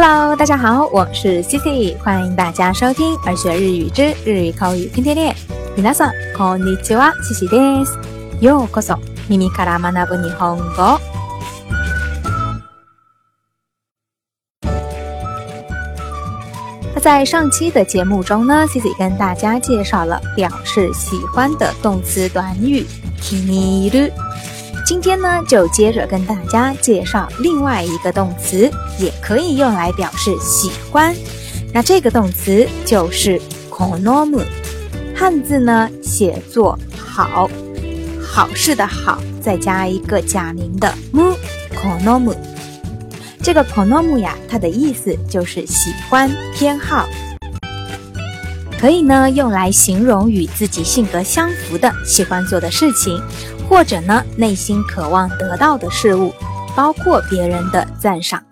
[0.00, 5.34] Hello，大家好，我是 Cici，欢迎大家收听《而学日语之日语口语天天练》。
[5.82, 7.98] 皆さんこんにちは、Cici です。
[8.40, 8.94] ようこそ、
[9.28, 11.00] 耳から学ぶ日本語。
[16.94, 22.86] 那在上期的节目中呢，Cici 跟大家介绍了表示喜欢的动词短语
[24.88, 28.60] “今天呢，就接着跟大家介绍另外一个动词，
[28.98, 31.14] 也可以用来表示喜欢。
[31.74, 33.38] 那这个动词就是
[33.68, 34.40] konomu，
[35.14, 37.50] 汉字呢写作好，
[38.18, 41.36] 好事的好，再加一个假名的 mu
[41.76, 42.34] konomu。
[43.42, 47.06] 这个 konomu 呀，它的意思就是喜欢、偏好，
[48.80, 53.20] 可以呢用来形容与自己性格相符的喜欢做的事情。
[53.68, 56.32] 或者呢，内心渴望得到的事物，
[56.74, 58.42] 包括别人的赞赏。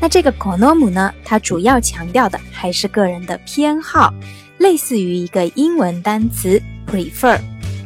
[0.00, 4.12] 那这个 “konom” 呢，它主要强调的还是个人的偏好，
[4.58, 7.38] 类似于一个英文单词 “prefer”，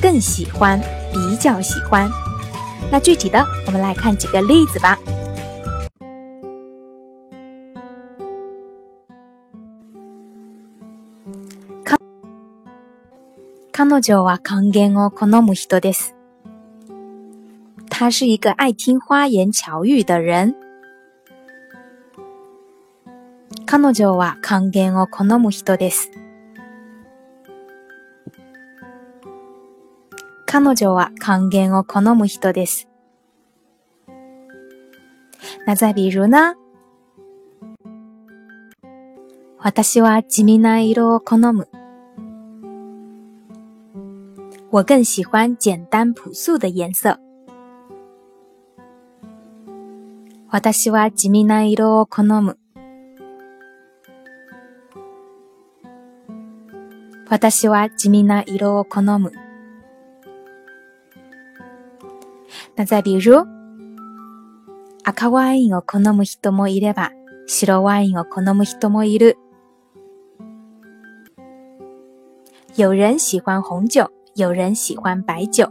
[0.00, 0.80] 更喜欢、
[1.12, 2.10] 比较喜欢。
[2.90, 4.98] 那具体的，我们来看几个例子吧。
[13.82, 16.14] 彼女は還元を好む人です。
[17.88, 20.54] 他是一个爱听花言巧语的人。
[23.66, 26.10] 彼女は還元を好む人です。
[30.44, 32.86] 彼女は還元を好む人です。
[35.66, 36.54] 那再比如呢
[39.58, 41.66] 私は地味な色を好む。
[44.72, 47.18] 我更喜欢简单朴素的颜色。
[50.62, 52.56] 私は地味な色を好む。
[57.28, 59.32] 私は地味な色を好む。
[62.76, 63.44] 那再比如，
[65.02, 67.10] 赤ワインを好む人もいれば、
[67.48, 69.36] 白ワインを好む人もいる。
[72.76, 74.12] 有人喜欢红酒。
[74.36, 75.66] 有人喜欢白酒。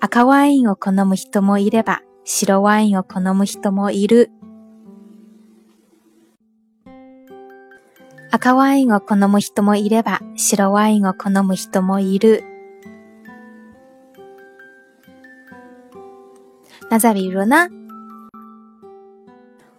[0.00, 4.30] 赤ワインを好む人もいれば、白ワインを好む人もいる。
[8.30, 12.42] 赤ワインを好む人もいれば、白ワインを好む人もいる。
[16.90, 17.68] なざびるな。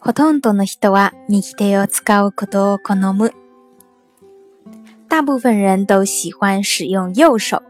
[0.00, 3.32] ほとんどの人は右手を使うことを好む。
[5.10, 7.60] 大部分人都喜欢使用右手。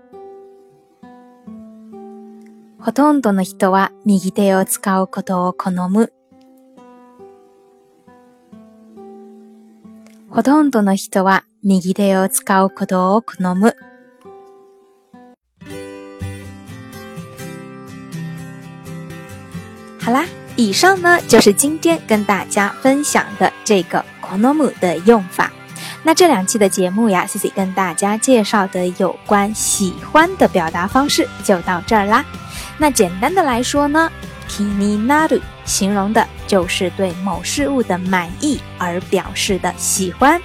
[2.78, 6.12] ほとんどの人は右手を使うことを好む。
[10.28, 13.74] ほとんどの人は右手を使うことを好む。
[20.04, 20.26] 好啦，
[20.56, 24.04] 以上呢就是今天跟大家分享的这个
[25.06, 25.50] “用法。
[26.02, 32.24] 那这两期的节目呀，CC i 跟大家介绍的有关喜欢的表达方式就到这儿啦。
[32.78, 34.10] 那简单的来说呢
[34.48, 40.40] ，kini naru 形容的就是对某事物的满意而表示的喜欢，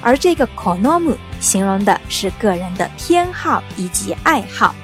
[0.00, 4.74] 而这个 konomu 形容的是个人的偏好以及爱好。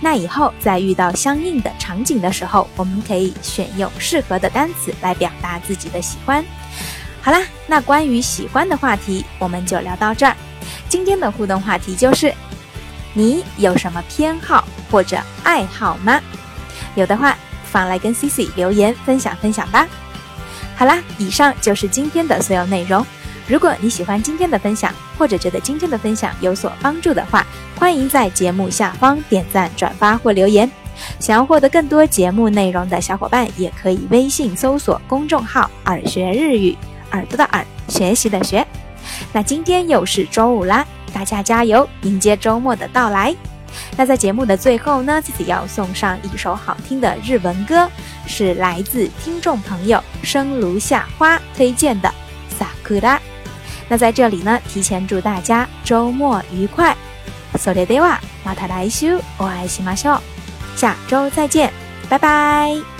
[0.00, 6.42] 那以后在遇到相应的场景的时候，我们可以选用适合的单词来表达自己的喜欢。
[7.24, 10.34] 好啦，那关于喜欢的话题我们就聊到这儿。
[10.88, 12.34] 今天的互动话题就是，
[13.14, 16.20] 你有什么偏好或者爱好吗？
[16.96, 17.38] 有的话，不
[17.70, 19.86] 妨来跟 Cici 留言分享分享吧。
[20.74, 23.06] 好啦，以上就是今天的所有内容。
[23.46, 27.46] 如果你喜欢今天的分享，或者觉得今天的分享有所帮助的话，
[27.78, 30.68] 欢迎在节目下方点赞、转发或留言。
[31.20, 36.76] 想要获得更多节目内容的小伙伴，也可以微信搜索公众号“耳学日语”。
[37.12, 38.66] 耳朵的耳，学习的学。
[39.32, 43.34] 那今天又是周五啦，大家加油，迎接周末的到来。
[43.96, 47.88] 那在节目的最后呢，自己要送上一首好听的日文歌，
[48.26, 52.12] 是来自听众朋友生如夏花推荐的
[52.92, 53.00] 《Sakura》。
[53.88, 56.96] 那在这里呢，提前祝大家周末愉快。
[57.54, 60.18] s o では d た来 a お会いしまし s u
[60.74, 61.70] 下周再见，
[62.08, 62.91] 拜拜。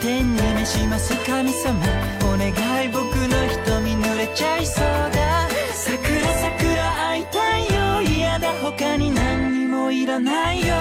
[0.04, 1.78] 天に召します神様
[2.28, 2.50] お願
[2.84, 3.10] い僕の
[3.64, 5.08] 瞳濡れちゃいそうだ
[5.72, 6.26] 桜桜
[7.08, 7.62] 会いたい
[8.04, 10.74] よ嫌だ他に何にもいらないよ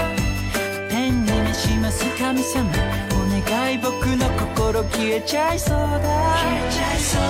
[0.89, 2.71] 天に召します神様お
[3.50, 6.01] 願い僕の心消えちゃいそうだ消え
[6.69, 7.27] ちゃいそうだ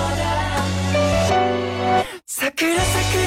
[2.26, 3.23] 桜桜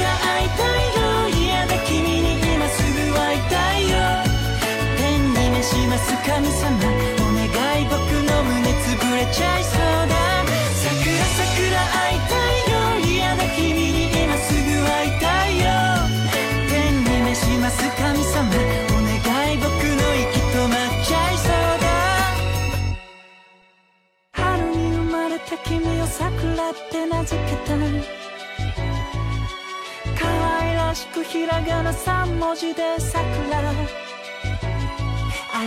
[32.48, 33.22] 文字で桜
[33.62, 33.70] 明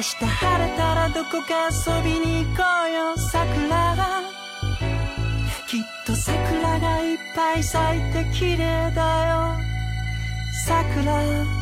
[0.00, 4.24] 日晴れたらどこか遊びに行こうよ桜
[5.68, 9.58] きっと桜がいっぱい咲いて綺麗だよ
[10.64, 11.59] 桜